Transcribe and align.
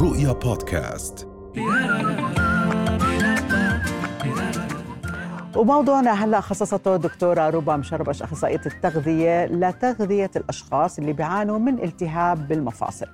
رؤيا 0.00 0.32
بودكاست. 0.32 1.28
وموضوعنا 5.56 6.12
هلا 6.12 6.40
خصصته 6.40 6.94
الدكتورة 6.94 7.50
ربا 7.50 7.76
مشربش 7.76 8.22
أخصائية 8.22 8.60
التغذية 8.66 9.46
لتغذية 9.46 10.30
الأشخاص 10.36 10.98
اللي 10.98 11.12
بيعانوا 11.12 11.58
من 11.58 11.82
التهاب 11.84 12.48
بالمفاصل. 12.48 13.06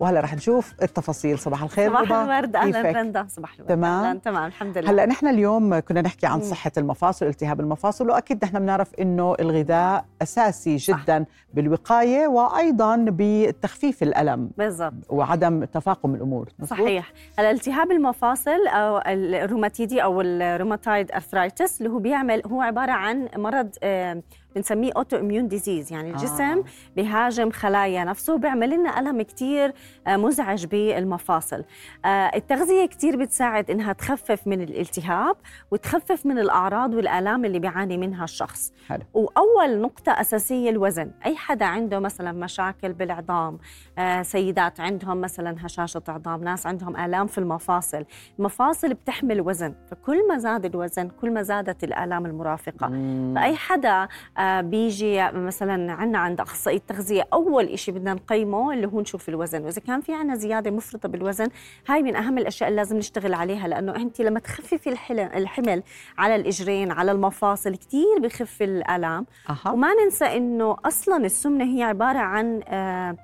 وهلا 0.00 0.20
رح 0.20 0.34
نشوف 0.34 0.72
التفاصيل. 0.82 1.38
صباح 1.38 1.62
الخير 1.62 1.88
صباح 1.90 2.12
الورد. 2.12 2.56
أهلا؟ 2.56 2.82
برندا 2.92 3.26
صباح 3.28 3.54
الورد. 3.54 3.68
تمام؟ 3.68 4.04
أهلاً، 4.04 4.18
تمام. 4.18 4.46
الحمد 4.46 4.78
لله. 4.78 4.90
هلا 4.90 5.06
نحن 5.06 5.28
اليوم 5.28 5.78
كنا 5.78 6.02
نحكي 6.02 6.26
عن 6.26 6.40
صحة 6.40 6.72
المفاصل 6.78 7.26
والتهاب 7.26 7.60
المفاصل 7.60 8.10
وأكيد 8.10 8.44
نحن 8.44 8.58
بنعرف 8.58 8.94
إنه 8.94 9.34
الغذاء 9.40 10.04
أساسي 10.22 10.78
صح. 10.78 11.02
جدا 11.04 11.24
بالوقاية 11.54 12.26
وأيضا 12.26 13.06
بتخفيف 13.08 14.02
الألم 14.02 14.50
بالضبط. 14.58 14.94
وعدم 15.08 15.64
تفاقم 15.64 16.14
الأمور. 16.14 16.48
مزبوط؟ 16.58 16.78
صحيح. 16.78 17.12
هلا 17.38 17.50
التهاب 17.50 17.90
المفاصل 17.90 18.66
أو 18.68 19.00
الروماتيدي 19.06 20.02
أو 20.02 20.20
ال 20.20 20.28
rheumatoid 20.28 21.12
arthritis 21.12 21.80
اللي 21.80 21.92
هو 21.92 21.98
بيعمل 21.98 22.42
هو 22.46 22.60
عبارة 22.62 22.92
عن 22.92 23.28
مرض 23.36 23.70
آه، 23.82 24.22
بنسميه 24.56 24.92
autoimmune 24.96 25.48
disease 25.48 25.92
يعني 25.92 26.10
الجسم 26.10 26.42
آه. 26.42 26.64
بيهاجم 26.96 27.50
خلايا 27.50 28.04
نفسه 28.04 28.34
وبيعمل 28.34 28.70
لنا 28.70 29.00
ألم 29.00 29.22
كثير 29.22 29.72
مزعج 30.08 30.66
بالمفاصل 30.66 31.64
آه، 32.04 32.08
التغذية 32.34 32.86
كثير 32.86 33.16
بتساعد 33.16 33.70
إنها 33.70 33.92
تخفف 33.92 34.46
من 34.46 34.60
الالتهاب 34.62 35.36
وتخفف 35.70 36.26
من 36.26 36.38
الأعراض 36.38 36.94
والآلام 36.94 37.44
اللي 37.44 37.58
بيعاني 37.58 37.96
منها 37.96 38.24
الشخص 38.24 38.72
حلو. 38.88 39.02
وأول 39.14 39.80
نقطة 39.80 40.12
أساسية 40.12 40.70
الوزن 40.70 41.10
أي 41.26 41.36
حدا 41.36 41.64
عنده 41.64 41.98
مثلا 41.98 42.32
مشاكل 42.32 42.92
بالعظام 42.92 43.58
آه، 43.98 44.22
سيدات 44.22 44.80
عندهم 44.80 45.20
مثلا 45.20 45.56
هشاشة 45.66 46.02
عظام 46.08 46.44
ناس 46.44 46.66
عندهم 46.66 46.96
آلام 46.96 47.26
في 47.26 47.38
المفاصل 47.38 48.04
المفاصل 48.38 48.94
بتحمل 48.94 49.40
وزن 49.40 49.74
فكل 49.90 50.28
ما 50.28 50.38
زاد 50.38 50.64
الوزن 50.64 51.08
كل 51.08 51.30
ما 51.34 51.42
زادت 51.42 51.84
الآلام 51.84 52.26
المرافقة 52.26 52.88
مم. 52.88 53.34
فأي 53.36 53.56
حدا 53.56 54.08
آه، 54.38 54.39
بيجي 54.60 55.30
مثلا 55.32 55.92
عنا 55.92 56.18
عند 56.18 56.40
أخصائي 56.40 56.76
التغذية 56.76 57.24
أول 57.32 57.78
شيء 57.78 57.94
بدنا 57.94 58.14
نقيمه 58.14 58.72
اللي 58.72 58.86
هو 58.86 59.00
نشوف 59.00 59.28
الوزن 59.28 59.64
وإذا 59.64 59.80
كان 59.80 60.00
في 60.00 60.14
عنا 60.14 60.36
زيادة 60.36 60.70
مفرطة 60.70 61.08
بالوزن 61.08 61.48
هاي 61.88 62.02
من 62.02 62.16
أهم 62.16 62.38
الأشياء 62.38 62.68
اللي 62.68 62.80
لازم 62.80 62.96
نشتغل 62.96 63.34
عليها 63.34 63.68
لأنه 63.68 63.96
أنت 63.96 64.20
لما 64.20 64.40
تخففي 64.40 64.90
الحمل 65.36 65.82
على 66.18 66.36
الإجرين 66.36 66.92
على 66.92 67.12
المفاصل 67.12 67.76
كثير 67.76 68.18
بخف 68.22 68.62
الآلام 68.62 69.26
أها. 69.50 69.72
وما 69.72 69.88
ننسى 70.04 70.24
إنه 70.24 70.76
أصلا 70.84 71.16
السمنة 71.16 71.64
هي 71.76 71.82
عبارة 71.82 72.18
عن 72.18 72.60
آه، 72.68 72.90
آه، 73.00 73.16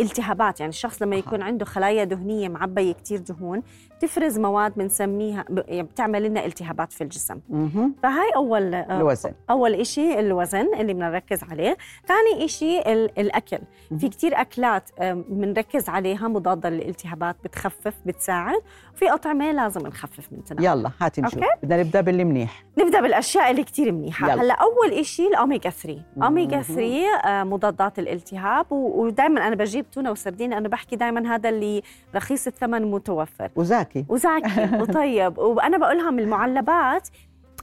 التهابات. 0.00 0.60
يعني 0.60 0.70
الشخص 0.70 1.02
لما 1.02 1.16
يكون 1.16 1.42
عنده 1.42 1.64
خلايا 1.64 2.04
دهنية 2.04 2.48
معبية 2.48 2.92
كثير 2.92 3.18
دهون 3.18 3.62
تفرز 4.00 4.38
مواد 4.38 4.74
بنسميها 4.76 5.44
يعني 5.68 5.82
بتعمل 5.82 6.22
لنا 6.22 6.44
التهابات 6.46 6.92
في 6.92 7.04
الجسم. 7.04 7.40
مهم. 7.48 7.94
فهاي 8.02 8.30
أول 8.36 8.74
آه، 8.74 8.96
الوزن. 8.96 9.32
أول 9.50 9.74
إشي 9.74 10.20
الوزن 10.20 10.74
اللي 10.74 10.92
بدنا 10.94 11.10
نركز 11.10 11.42
عليه. 11.44 11.76
ثاني 12.06 12.44
إشي 12.44 12.78
ال- 12.80 13.18
الأكل. 13.18 13.58
مهم. 13.90 13.98
في 14.00 14.08
كتير 14.08 14.40
أكلات 14.40 14.90
آم، 15.00 15.24
بنركز 15.28 15.88
عليها 15.88 16.28
مضادة 16.28 16.68
للالتهابات 16.70 17.36
بتخفف 17.44 17.94
بتساعد. 18.06 18.60
وفي 18.94 19.12
أطعمة 19.14 19.52
لازم 19.52 19.86
نخفف 19.86 20.32
من 20.32 20.44
تناولها 20.44 20.72
يلا 20.74 20.90
هاتي 21.00 21.20
نشوف. 21.20 21.40
بدنا 21.62 21.82
نبدأ 21.82 22.00
باللي 22.00 22.24
منيح. 22.24 22.64
نبدأ 22.78 23.00
بالأشياء 23.00 23.50
اللي 23.50 23.64
كتير 23.64 23.92
منيحة. 23.92 24.32
يلا. 24.32 24.42
هلأ 24.42 24.54
أول 24.54 24.92
إشي 24.92 25.26
الاوميجا 25.26 25.70
3 25.70 26.02
مهم. 26.16 26.24
اوميجا 26.24 26.62
3 26.62 27.06
آه، 27.24 27.44
مضادات 27.44 27.98
الالتهاب 27.98 28.72
ودائما 28.72 29.47
أنا 29.48 29.56
بجيب 29.56 29.90
تونة 29.90 30.10
وسردين 30.10 30.52
أنا 30.52 30.68
بحكي 30.68 30.96
دائما 30.96 31.34
هذا 31.34 31.48
اللي 31.48 31.82
رخيص 32.14 32.46
الثمن 32.46 32.90
متوفر. 32.90 33.50
وزاكي. 33.56 34.04
وزاكي 34.08 34.68
وطيب. 34.80 35.38
وأنا 35.38 35.78
بقولها 35.78 36.10
من 36.10 36.18
المعلبات 36.18 37.08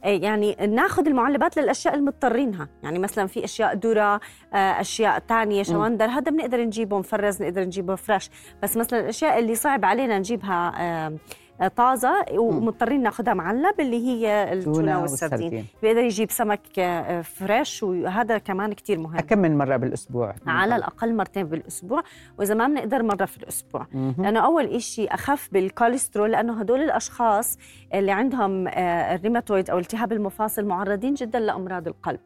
إيه 0.05 0.23
يعني 0.23 0.55
ناخذ 0.55 1.07
المعلبات 1.07 1.57
للأشياء 1.57 1.93
اللي 1.93 2.05
مضطرينها 2.05 2.69
يعني 2.83 2.99
مثلا 2.99 3.27
في 3.27 3.43
أشياء 3.43 3.75
ذرة 3.77 4.19
آه، 4.53 4.81
أشياء 4.81 5.19
تانية 5.19 5.63
شواندر 5.63 6.05
هذا 6.05 6.31
بنقدر 6.31 6.63
نجيبه 6.63 6.99
مفرز 6.99 7.43
نقدر 7.43 7.63
نجيبه 7.63 7.95
فريش 7.95 8.29
بس 8.63 8.77
مثلا 8.77 8.99
الأشياء 8.99 9.39
اللي 9.39 9.55
صعب 9.55 9.85
علينا 9.85 10.19
نجيبها 10.19 10.73
آه، 10.77 11.07
آه، 11.07 11.17
طازة 11.77 12.25
ومضطرين 12.33 13.03
ناخذها 13.03 13.33
معلب 13.33 13.79
اللي 13.79 14.07
هي 14.07 14.53
التونة 14.53 15.01
والسردين. 15.01 15.65
بيقدر 15.81 15.99
يجيب 16.03 16.31
سمك 16.31 16.61
آه، 16.79 17.21
فريش 17.21 17.83
وهذا 17.83 18.37
كمان 18.37 18.73
كتير 18.73 18.99
مهم. 18.99 19.19
كم 19.19 19.39
من 19.39 19.57
مرة 19.57 19.77
بالأسبوع؟ 19.77 20.35
على 20.47 20.75
الأقل 20.75 21.15
مرتين 21.15 21.43
بالأسبوع 21.43 22.03
وإذا 22.39 22.53
ما 22.55 22.67
بنقدر 22.67 23.03
مرة 23.03 23.25
في 23.25 23.37
الأسبوع. 23.37 23.87
مهم. 23.93 24.15
لأنه 24.19 24.39
أول 24.45 24.65
إشي 24.65 25.07
أخف 25.07 25.49
بالكوليسترول 25.51 26.31
لأنه 26.31 26.59
هدول 26.59 26.81
الأشخاص 26.81 27.57
اللي 27.93 28.11
عندهم 28.11 28.67
آه، 28.67 29.15
الريماتويد 29.15 29.69
أو 29.69 29.77
التهاب 29.77 30.11
المفاصل 30.13 30.65
معرضين 30.65 31.13
جدا 31.13 31.39
لأمراض 31.39 31.87
القلب. 31.87 32.19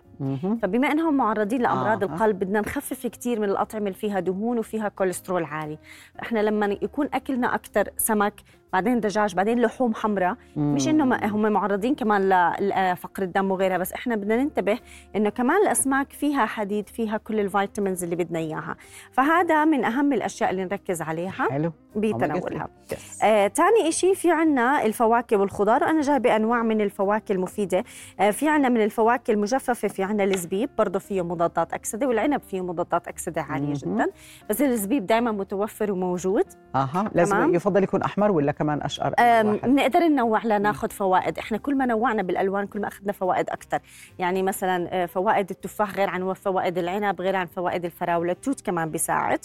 فبما 0.62 0.92
أنهم 0.92 1.18
معرضين 1.18 1.62
لأمراض 1.62 2.04
آه. 2.04 2.08
آه. 2.08 2.14
القلب 2.14 2.40
بدنا 2.40 2.60
نخفف 2.62 3.08
كتير 3.08 3.40
من 3.40 3.50
الأطعمة 3.50 3.84
اللي 3.86 3.98
فيها 3.98 4.20
دهون 4.20 4.60
وفيها 4.60 4.90
كوليسترول 4.90 5.44
عالي 5.44 5.78
إحنا 6.22 6.40
لما 6.40 6.66
يكون 6.66 7.10
أكلنا 7.14 7.56
أكثر 7.56 7.90
سمك 7.98 8.34
بعدين 8.74 9.00
دجاج 9.00 9.36
بعدين 9.36 9.62
لحوم 9.62 9.94
حمراء 9.96 10.36
مش 10.58 10.88
انه 10.88 11.16
هم 11.24 11.52
معرضين 11.52 11.96
كمان 11.96 12.30
لفقر 12.60 13.24
الدم 13.24 13.52
وغيرها 13.52 13.78
بس 13.78 13.94
إحنا 13.94 14.16
بدنا 14.16 14.44
ننتبه 14.44 14.80
إنه 15.16 15.30
كمان 15.30 15.62
الأسماك 15.62 16.12
فيها 16.14 16.46
حديد 16.46 16.90
فيها 16.90 17.18
كل 17.18 17.40
ال 17.40 17.47
vitamins 17.47 18.04
اللي 18.04 18.16
بدنا 18.16 18.40
إياها 18.40 18.76
فهذا 19.12 19.66
من 19.66 19.86
أهم 19.86 20.14
الأشياء 20.14 20.50
اللي 20.50 20.64
نركز 20.64 21.02
عليها 21.02 21.32
حلو 21.32 21.72
بتناولها 21.96 22.68
yes. 22.92 23.24
آه، 23.24 23.48
تاني 23.48 23.88
إشي 23.88 24.16
في 24.16 24.32
عنا 24.32 24.86
الفواكه 24.86 25.38
والخضار 25.38 25.59
أنا 25.68 26.02
جايبة 26.02 26.36
أنواع 26.36 26.64
من 26.64 26.82
الفواكه 26.82 27.32
المفيدة. 27.34 27.84
آه، 28.20 28.32
في 28.32 28.50
عنا 28.50 28.70
من 28.70 28.82
الفواكه 28.84 29.32
المجففة 29.32 29.88
في 29.88 30.04
عنا 30.04 30.24
الزبيب 30.24 30.70
برضه 30.78 31.00
فيه 31.00 31.22
مضادات 31.22 31.74
أكسدة 31.74 32.08
والعنب 32.08 32.42
فيه 32.42 32.62
مضادات 32.62 33.08
أكسدة 33.08 33.42
عالية. 33.42 33.74
جدا. 33.74 34.08
بس 34.50 34.62
الزبيب 34.62 35.06
دائما 35.06 35.32
متوفر 35.32 35.92
وموجود. 35.92 36.46
أها 36.76 37.12
لازم 37.16 37.36
تمام. 37.36 37.56
يفضل 37.56 37.84
يكون 37.84 38.02
أحمر 38.02 38.32
ولا 38.32 38.52
كمان 38.52 38.82
أشقر؟ 38.82 39.14
أم، 39.20 39.48
واحد؟ 39.48 39.70
نقدر 39.70 40.00
ننوع 40.00 40.46
لناخذ 40.46 40.90
فوائد. 40.90 41.38
إحنا 41.40 41.58
كل 41.58 41.76
ما 41.76 41.86
نوعنا 41.86 42.22
بالألوان 42.22 42.68
كل 42.68 42.82
ما 42.82 42.88
أخذنا 42.88 43.12
فوائد 43.12 43.50
أكثر 43.50 43.80
يعني 44.20 44.44
مثلا 44.44 44.88
آه، 44.92 45.06
فوائد 45.06 45.50
التفاح 45.50 45.96
غير 45.96 46.10
عن 46.10 46.34
فوائد 46.34 46.78
العنب 46.78 47.22
غير 47.22 47.36
عن 47.36 47.46
فوائد 47.46 47.86
الفراولة. 47.86 48.32
التوت 48.32 48.62
كمان 48.62 48.90
بيساعد. 48.92 49.40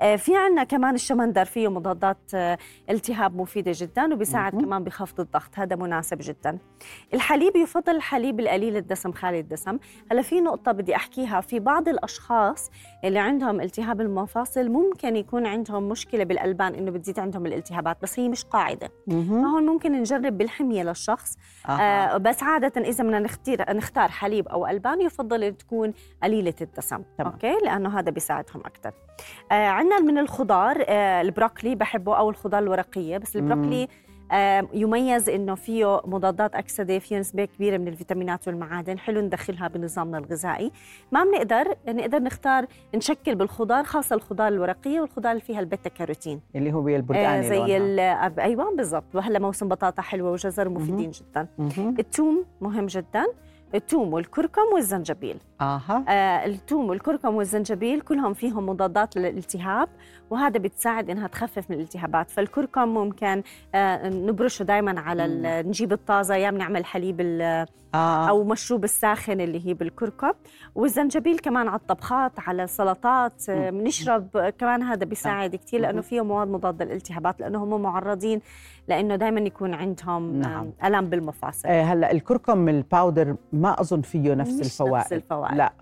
آه، 0.00 0.16
في 0.16 0.36
عنا 0.36 0.64
كمان 0.64 0.94
الشمندر 0.94 1.44
فيه 1.44 1.68
مضادات 1.70 2.18
التهاب 2.90 3.36
مفيدة 3.36 3.72
جدا 3.74 4.14
وبيساعد. 4.14 4.52
كمان 4.64 4.84
بخفض 4.84 5.20
الضغط. 5.20 5.49
هذا 5.58 5.76
مناسب 5.76 6.18
جدا. 6.20 6.58
الحليب 7.14 7.56
يفضل 7.56 7.96
الحليب 7.96 8.40
القليل 8.40 8.76
الدسم 8.76 9.12
خالي 9.12 9.40
الدسم. 9.40 9.78
هلا 10.10 10.22
في 10.22 10.40
نقطة 10.40 10.72
بدي 10.72 10.96
أحكيها. 10.96 11.40
في 11.40 11.58
بعض 11.58 11.88
الأشخاص 11.88 12.70
اللي 13.04 13.18
عندهم 13.18 13.60
التهاب 13.60 14.00
المفاصل 14.00 14.68
ممكن 14.68 15.16
يكون 15.16 15.46
عندهم 15.46 15.88
مشكلة 15.88 16.24
بالألبان 16.24 16.74
إنه 16.74 16.90
بتزيد 16.90 17.18
عندهم 17.18 17.46
الالتهابات 17.46 17.96
بس 18.02 18.20
هي 18.20 18.28
مش 18.28 18.44
قاعدة. 18.44 18.90
مهم. 19.06 19.42
فهون 19.42 19.66
ممكن 19.66 19.92
نجرب 19.92 20.38
بالحمية 20.38 20.82
للشخص. 20.82 21.36
أها. 21.68 22.14
آه 22.14 22.16
بس 22.16 22.42
عادة 22.42 22.80
إذا 22.80 23.04
بدنا 23.04 23.18
نختار 23.18 23.76
نختار 23.76 24.08
حليب 24.08 24.48
أو 24.48 24.66
ألبان 24.66 25.00
يفضل 25.00 25.54
تكون 25.54 25.92
قليلة 26.22 26.54
الدسم. 26.60 27.02
تمام. 27.18 27.32
أوكي؟ 27.32 27.58
لأنه 27.64 27.98
هذا 27.98 28.10
بيساعدهم 28.10 28.60
أكثر 28.60 28.92
آه 29.52 29.66
عندنا 29.66 30.00
من 30.00 30.18
الخضار 30.18 30.84
آه 30.88 31.20
البروكلي 31.20 31.74
بحبه 31.74 32.18
أو 32.18 32.30
الخضار 32.30 32.62
الورقية 32.62 33.18
بس 33.18 33.36
البروكلي 33.36 33.82
آه 33.82 33.88
يميز 34.74 35.28
إنه 35.28 35.54
فيه 35.54 36.00
مضادات 36.04 36.54
اكسده 36.54 36.98
فيه 36.98 37.18
نسبه 37.18 37.44
كبيرة 37.44 37.76
من 37.78 37.88
الفيتامينات 37.88 38.48
والمعادن 38.48 38.98
حلو 38.98 39.20
ندخلها 39.20 39.68
بنظامنا 39.68 40.18
الغذائي. 40.18 40.72
ما 41.12 41.24
بنقدر 41.24 41.74
نقدر 41.88 42.18
نختار 42.22 42.66
نشكل 42.94 43.34
بالخضار 43.34 43.84
خاصة 43.84 44.16
الخضار 44.16 44.48
الورقية 44.48 45.00
والخضار 45.00 45.32
اللي 45.32 45.42
فيها 45.42 45.60
ال 45.60 45.66
beta 45.66 45.88
carotene. 45.88 46.40
اللي 46.56 46.72
هو 46.72 46.88
آه 46.88 46.96
البرتقاني 46.96 47.48
زي 47.48 47.56
لونها. 47.56 48.26
ال- 48.26 48.40
أيوه 48.40 48.76
بالضبط. 48.76 49.14
وهلا 49.14 49.38
موسم 49.38 49.68
بطاطا 49.68 50.02
حلوة 50.02 50.30
وجزر 50.32 50.68
مفيدين 50.68 51.10
جدا. 51.10 51.46
مهم. 51.58 51.94
الثوم 51.98 52.44
مهم 52.60 52.86
جدا. 52.86 53.26
الثوم 53.74 54.12
والكركم 54.12 54.62
والزنجبيل. 54.74 55.36
آها. 55.60 56.04
آه 56.08 56.46
الثوم 56.46 56.88
والكركم 56.88 57.34
والزنجبيل 57.34 58.00
كلهم 58.00 58.34
فيهم 58.34 58.66
مضادات 58.66 59.16
للالتهاب 59.16 59.88
وهذا 60.30 60.58
بتساعد 60.58 61.10
إنها 61.10 61.26
تخفف 61.26 61.70
من 61.70 61.76
الالتهابات. 61.76 62.30
فالكركم 62.30 62.88
ممكن 62.88 63.42
آه 63.74 64.08
نبرشه 64.08 64.62
دائما 64.62 65.00
على 65.00 65.26
نجيب 65.66 65.92
الطازة 65.92 66.34
يا 66.34 66.50
بنعمل 66.50 66.84
حليب 66.84 67.20
آه. 67.94 68.28
أو 68.28 68.44
مشروب 68.44 68.84
الساخن 68.84 69.40
اللي 69.40 69.66
هي 69.66 69.74
بالكركم. 69.74 70.32
والزنجبيل 70.74 71.38
كمان 71.38 71.68
على 71.68 71.80
الطبخات 71.80 72.32
على 72.38 72.64
السلطات 72.64 73.48
آه، 73.48 73.70
بنشرب 73.70 74.36
آه، 74.36 74.50
كمان 74.50 74.82
هذا 74.82 75.04
بيساعد 75.04 75.56
كثير 75.56 75.80
لأنه 75.80 76.00
فيه 76.00 76.20
مواد 76.20 76.48
مضاده 76.48 76.84
للالتهابات 76.84 77.40
لأنه 77.40 77.64
هم 77.64 77.82
معرضين 77.82 78.40
لأنه 78.88 79.16
دائما 79.16 79.40
يكون 79.40 79.74
عندهم 79.74 80.40
نعم. 80.40 80.72
آه، 80.82 80.86
ألم 80.86 81.10
بالمفاصل. 81.10 81.68
آه، 81.68 81.82
هلأ 81.82 82.12
الكركم 82.12 82.68
ال 82.68 82.78
powder 82.78 83.36
ما 83.60 83.80
أظن 83.80 84.00
فيه 84.00 84.34
نفس 84.34 84.52
مش 84.52 84.66
الفوائد 84.66 84.94
نفس 84.94 85.12
الفوائد. 85.12 85.54
لا 85.54 85.72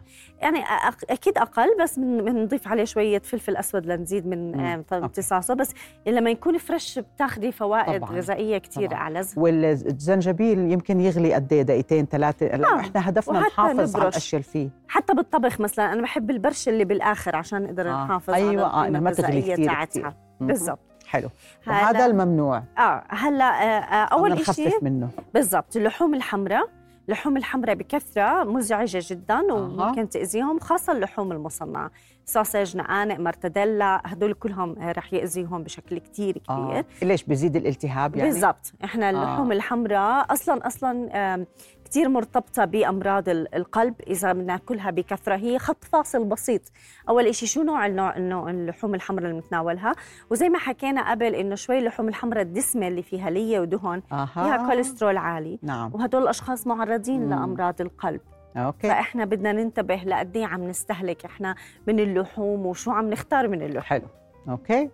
يعني 0.40 0.64
أكيد 1.10 1.38
أقل 1.38 1.76
بس 1.80 1.98
بنضيف 1.98 2.68
عليه 2.68 2.84
شوية 2.84 3.18
فلفل 3.18 3.56
أسود 3.56 3.86
لنزيد 3.86 4.26
من. 4.26 4.60
آه،. 4.60 4.84
امتصاصه 4.92 5.54
بس 5.54 5.74
لما 6.06 6.30
يكون 6.30 6.58
فريش 6.58 6.98
بتاخدي 6.98 7.52
فوائد 7.52 8.00
طبعاً. 8.00 8.16
غذائية 8.16 8.58
كثير. 8.58 8.94
اعلى 8.94 9.24
والزنجبيل 9.36 10.58
يمكن 10.58 11.00
يغلي 11.00 11.34
قد 11.34 11.52
إيه 11.52 11.62
دقيقتين 11.62 12.06
ثلاثة 12.06 12.56
لا 12.56 12.68
آه، 12.68 12.80
إحنا 12.80 13.08
هدفنا 13.08 13.40
نحافظ 13.40 13.96
على. 13.96 14.08
الأشياء 14.08 14.40
اللي 14.40 14.52
فيه 14.52 14.70
حتى 14.88 15.14
بالطبخ 15.14 15.60
مثلا 15.60 15.92
أنا 15.92 16.02
بحب 16.02 16.30
البرش 16.30 16.68
اللي 16.68 16.84
بالآخر 16.84 17.36
عشان 17.36 17.62
نقدر 17.62 17.90
آه. 17.90 18.04
نحافظ 18.04 18.34
أيوة، 18.34 18.48
على 18.48 18.62
آه، 18.62 18.66
القيمة 18.66 18.86
إنها 18.88 19.00
ما 19.00 19.10
تغلي 19.10 19.42
كتير 19.42 19.64
تاعتها. 19.66 20.16
بالضبط 20.40 20.88
حلو 21.08 21.28
هذا 21.64 22.06
الممنوع 22.06 22.62
آه 22.78 23.04
هلأ 23.08 23.44
آه، 23.44 23.80
آه، 23.80 24.04
أول 24.04 24.30
شيء 24.30 24.68
نخفف 24.68 24.82
منه 24.82 25.08
بالضبط 25.34 25.76
اللحوم 25.76 26.14
الحمراء 26.14 26.68
اللحوم 27.08 27.36
الحمراء 27.36 27.74
بكثرة 27.74 28.44
مزعجة 28.44 29.00
جدا 29.10 29.52
وممكن 29.52 30.08
تأذيهم 30.08 30.58
خاصة 30.58 30.92
اللحوم 30.92 31.32
المصنعة. 31.32 31.90
سوسج 32.28 32.76
نقانق 32.76 33.18
مرتديلا 33.20 34.02
هدول 34.04 34.32
كلهم 34.34 34.78
آه، 34.78 34.92
رح 34.92 35.12
يأذيهم 35.12 35.62
بشكل 35.62 35.98
كتير 35.98 36.32
كبير. 36.38 36.50
آه. 36.78 36.84
ليش 37.02 37.24
بيزيد 37.24 37.56
الالتهاب 37.56 38.16
يعني؟ 38.16 38.30
بالضبط. 38.30 38.72
إحنا 38.84 39.10
اللحوم 39.10 39.52
آه. 39.52 39.56
الحمراء 39.56 40.32
أصلا 40.32 40.66
أصلا 40.66 41.46
كتير 41.84 42.08
مرتبطة 42.08 42.64
بأمراض 42.64 43.28
ال- 43.28 43.54
القلب. 43.54 43.94
إذا 44.06 44.32
بناكلها 44.32 44.90
بكثرة 44.90 45.36
هي 45.36 45.58
خط 45.58 45.84
فاصل 45.84 46.24
بسيط. 46.24 46.60
أول 47.08 47.26
إشي 47.26 47.46
شو 47.46 47.62
نوع 47.62 47.86
النوع 47.86 48.16
النوع 48.16 48.50
اللحوم 48.50 48.94
الحمراء 48.94 49.28
اللي 49.30 49.40
بنتناولها؟ 49.40 49.92
وزي 50.30 50.48
ما 50.48 50.58
حكينا 50.58 51.10
قبل 51.10 51.34
إنه 51.34 51.54
شوي 51.54 51.78
اللحوم 51.78 52.08
الحمراء 52.08 52.42
الدسمة 52.42 52.88
اللي 52.88 53.02
فيها 53.02 53.30
لية 53.30 53.60
ودهن 53.60 54.02
أها. 54.12 54.26
فيها 54.26 54.66
كوليسترول 54.68 55.16
عالي. 55.16 55.58
نعم. 55.62 55.94
وهدول 55.94 56.22
الأشخاص 56.22 56.66
معرضين 56.66 57.20
مم. 57.24 57.30
لأمراض 57.30 57.80
القلب. 57.80 58.20
أوكي. 58.56 58.88
فإحنا 58.88 59.24
بدنا 59.24 59.52
ننتبه 59.52 59.96
لقد 59.96 60.36
إيه 60.36 60.46
عم 60.46 60.68
نستهلك 60.68 61.24
إحنا 61.24 61.54
من 61.86 62.00
اللحوم 62.00 62.66
وشو 62.66 62.90
عم 62.90 63.10
نختار 63.10 63.48
من 63.48 63.62
اللحوم. 63.62 63.82
حلو. 64.00 64.08
أوكي. 64.48 64.90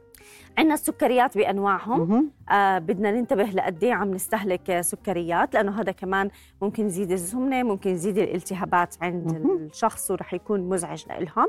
عندنا 0.59 0.75
السكريات 0.75 1.39
بأنواعهم. 1.39 2.31
آه 2.51 2.79
بدنا 2.79 3.11
ننتبه 3.11 3.45
لقد 3.45 3.85
إيه 3.85 3.93
عم 3.93 4.11
نستهلك 4.15 4.81
سكريات 4.81 5.55
لأنه 5.55 5.81
هذا 5.81 5.93
كمان 5.93 6.31
ممكن 6.63 6.87
يزيد 6.87 7.11
السمنه 7.13 7.63
ممكن 7.63 7.91
يزيد 7.91 8.19
الالتهابات 8.19 8.95
عند 9.03 9.27
مهم. 9.27 9.57
الشخص 9.57 10.11
ورح 10.11 10.35
يكون 10.35 10.69
مزعج 10.69 11.05
لهم 11.09 11.47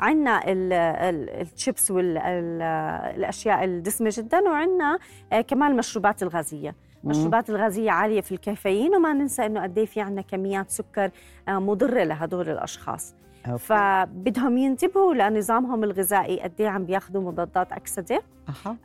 عندنا 0.00 0.40
الشيبس 0.46 1.90
والاشياء 1.90 3.64
الدسمة 3.64 4.10
جدا 4.12 4.40
وعندنا 4.40 4.98
آه 5.32 5.40
كمان 5.40 5.70
المشروبات 5.70 6.22
الغازية. 6.22 6.74
المشروبات 7.04 7.50
الغازية 7.50 7.90
عالية 7.90 8.20
في 8.20 8.32
الكافيين 8.32 8.94
وما 8.94 9.12
ننسى 9.12 9.46
إنه 9.46 9.62
قد 9.62 9.78
إيه 9.78 9.86
في 9.86 10.00
عندنا 10.00 10.22
كميات 10.22 10.70
سكر 10.70 11.10
آه، 11.48 11.58
مضرة 11.58 12.04
لهدول 12.04 12.48
الأشخاص 12.50 13.14
أوكي. 13.52 13.62
فبدهم 13.64 14.58
ينتبهوا 14.58 15.14
لنظامهم 15.14 15.84
الغذائي 15.84 16.40
قد 16.40 16.52
إيه 16.60 16.68
عم 16.68 16.84
بياخذوا 16.84 17.22
مضادات 17.22 17.72
أكسدة 17.72 18.22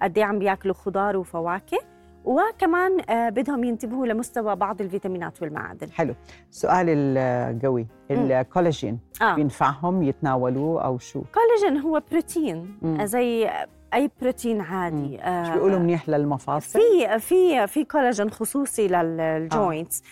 قد 0.02 0.18
إيه 0.18 0.26
عم 0.26 0.40
بياكلوا 0.40 0.74
خضار 0.74 1.18
وفواكه 1.18 1.78
وكمان 2.26 2.98
آه، 3.10 3.30
بدهم 3.30 3.64
ينتبهوا 3.64 4.08
لمستوى 4.08 4.56
بعض 4.56 4.82
الفيتامينات 4.82 5.42
والمعادن. 5.42 5.90
حلو. 5.92 6.16
السؤال 6.52 6.86
القوي 6.90 7.88
الكولاجين 8.12 9.00
آه. 9.22 9.36
بينفعهم 9.36 10.04
يتناولوه 10.04 10.82
أو 10.86 10.98
شو؟ 10.98 11.22
كولاجين 11.34 11.82
هو 11.82 12.02
بروتين 12.12 12.78
مم. 12.82 13.00
آه، 13.00 13.06
زي 13.06 13.50
أي 13.94 14.12
بروتين 14.22 14.62
عادي. 14.62 15.18
مش 15.26 15.50
بيقولوا 15.50 15.80
منيح 15.80 16.10
للمفاصل؟ 16.10 16.80
في 16.80 17.20
في 17.20 17.68
في 17.68 17.84
كولاجين 17.84 18.30
خصوصي 18.30 18.88
لل 18.88 19.17
joints 19.17 20.04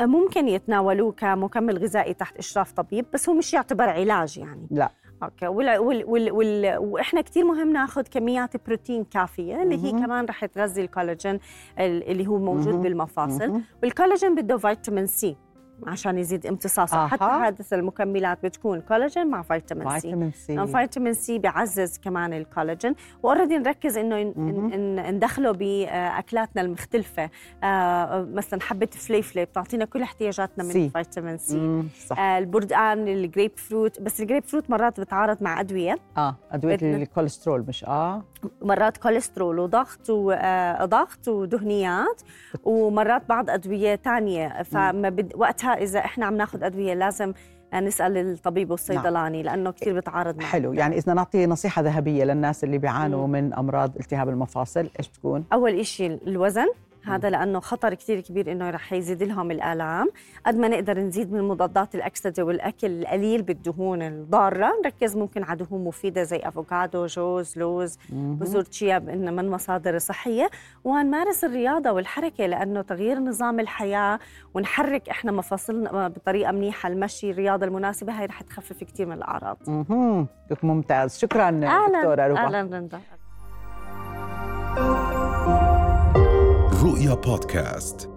ممكن 0.00 0.48
يتناولوه 0.48 1.12
كمكمل 1.12 1.78
غذائي 1.78 2.14
تحت 2.14 2.36
إشراف 2.36 2.72
طبيب 2.72 3.06
بس 3.14 3.28
هو 3.28 3.34
مش 3.34 3.54
يعتبر 3.54 3.88
علاج 3.88 4.38
يعني. 4.38 4.66
لا. 4.70 4.90
أوكي. 5.22 5.46
وال 5.46 5.78
وال 5.78 6.04
وال 6.04 6.30
وال 6.32 6.76
وإحنا 6.78 7.20
كثير 7.20 7.44
مهم 7.44 7.72
ناخذ 7.72 8.02
كميات 8.02 8.66
بروتين 8.66 9.04
كافية 9.04 9.62
اللي 9.62 9.84
هي. 9.84 9.90
كمان 9.90 10.24
رح 10.24 10.44
تغذي 10.44 10.80
الكولاجين 10.82 11.34
ال- 11.78 12.10
اللي 12.10 12.26
هو 12.26 12.38
موجود. 12.38 12.74
بالمفاصل. 12.74 13.60
والكولاجين 13.82 14.34
بده 14.34 14.56
فيتامين 14.58 15.06
سي 15.06 15.36
عشان 15.86 16.18
يزيد 16.18 16.46
امتصاصه. 16.46 16.96
أها. 17.04 17.06
حتى 17.08 17.24
هاي 17.24 17.72
المكملات 17.72 18.38
بتكون 18.44 18.80
كولاجين 18.80 19.26
مع 19.26 19.42
فيتامين 19.42 19.90
سي 19.90 20.00
فيتامين 20.00 20.32
سي 20.32 20.66
فيتامين 20.66 21.12
سي 21.12 21.38
بيعزز 21.38 21.98
كمان 21.98 22.32
الكولاجين 22.32 22.94
و 23.22 23.26
already 23.26 23.58
نركز 23.58 23.96
إنه 23.98 24.22
ندخله 25.10 25.50
بأكلاتنا 25.52 26.62
المختلفة. 26.62 27.30
آه، 27.64 28.28
مثلا 28.32 28.60
حبة 28.60 28.86
فليفلة 28.86 29.44
بتعطينا 29.44 29.84
كل 29.84 30.02
احتياجاتنا 30.02 30.64
من 30.64 30.70
سي. 30.70 30.88
فيتامين 30.90 31.38
سي 31.38 31.56
مم، 31.60 31.88
صح. 32.06 32.18
آه، 32.18 32.38
البردقان 32.38 33.08
الجريب 33.08 33.52
فروت 33.58 34.00
بس 34.00 34.20
الجريب 34.20 34.44
فروت 34.44 34.70
مرات 34.70 35.00
بتعارض 35.00 35.42
مع 35.42 35.60
أدوية. 35.60 35.98
آه 36.16 36.36
أدوية 36.52 36.76
بدنا- 36.76 36.96
الكوليسترول 36.96 37.64
مش 37.68 37.84
آه. 37.84 38.22
مرات 38.62 38.96
كوليسترول 38.96 39.58
وضغط 39.58 40.10
وضغط 40.10 41.28
ودهنيات. 41.28 42.22
ومرات 42.64 43.28
بعض 43.28 43.50
أدوية 43.50 43.94
تانية. 43.94 44.62
فما 44.62 45.08
بد... 45.08 45.32
وقتها 45.36 45.73
إذا 45.74 45.98
إحنا 45.98 46.26
عم 46.26 46.36
ناخذ 46.36 46.64
أدوية 46.64 46.94
لازم 46.94 47.32
نسأل 47.74 48.16
الطبيب 48.16 48.70
والصيدلاني 48.70 49.42
لأنه 49.42 49.70
كثير 49.70 49.96
بتعارض 49.96 50.38
مع 50.38 50.44
حلو 50.44 50.72
يعني 50.72 50.98
إذا 50.98 51.14
نعطي 51.14 51.46
نصيحة 51.46 51.82
ذهبية 51.82 52.24
للناس 52.24 52.64
اللي 52.64 52.78
بيعانوا. 52.78 53.26
من 53.26 53.54
أمراض 53.54 53.96
التهاب 53.96 54.28
المفاصل 54.28 54.88
إيش 54.98 55.08
بتكون 55.08 55.44
أول 55.52 55.86
شيء 55.86 56.18
الوزن. 56.26 56.66
هذا 57.06 57.30
لأنه 57.30 57.60
خطر 57.60 57.94
كثير 57.94 58.20
كبير 58.20 58.52
إنه 58.52 58.70
رح 58.70 58.92
يزيد 58.92 59.22
لهم 59.22 59.50
الآلام. 59.50 60.10
قد 60.46 60.56
ما 60.56 60.68
نقدر 60.68 60.98
نزيد 60.98 61.32
من 61.32 61.42
مضادات 61.42 61.94
الاكسده 61.94 62.44
والأكل 62.44 62.86
القليل 62.86 63.42
بالدهون 63.42 64.02
الضارة. 64.02 64.72
نركز 64.84 65.16
ممكن 65.16 65.42
على 65.42 65.58
دهون 65.58 65.84
مفيدة 65.84 66.22
زي 66.22 66.36
أفوكادو 66.36 67.06
جوز 67.06 67.58
لوز. 67.58 67.98
بذور 68.10 68.62
تشيا 68.62 68.98
من 68.98 69.50
مصادر 69.50 69.98
صحيه 69.98 70.50
ونمارس 70.84 71.44
الرياضة 71.44 71.90
والحركة 71.90 72.46
لأنه 72.46 72.82
تغيير 72.82 73.18
نظام 73.18 73.60
الحياة 73.60 74.18
ونحرك 74.54 75.08
إحنا 75.08 75.32
مفاصلنا 75.32 76.08
بطريقة 76.08 76.52
منيحة. 76.52 76.88
المشي 76.88 77.30
الرياضة 77.30 77.66
المناسبة 77.66 78.12
هاي 78.12 78.26
رح 78.26 78.42
تخفف 78.42 78.84
كثير 78.84 79.06
من 79.06 79.12
الأعراض. 79.12 79.58
مهم. 79.66 80.26
ممتاز. 80.62 81.18
شكرا 81.18 81.50
دكتورة 81.50 82.26
ربا 82.26 82.38
أهلا 82.38 82.60
رندا. 82.60 83.00
رؤيا 86.84 87.14
بودكاست. 87.14 88.13